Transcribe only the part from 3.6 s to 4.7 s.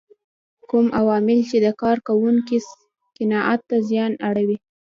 ته زیان اړوي.